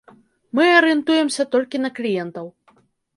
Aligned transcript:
Мы 0.59 0.65
арыентуемся 0.77 1.45
толькі 1.57 1.83
на 1.85 1.89
кліентаў. 1.99 2.45